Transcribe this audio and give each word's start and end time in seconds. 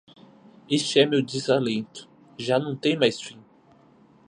Este 0.77 1.05
meu 1.05 1.21
desalento 1.21 2.09
já 2.35 2.57
não 2.57 2.75
tem 2.75 2.97
mais 2.97 3.21
fim. 3.21 3.37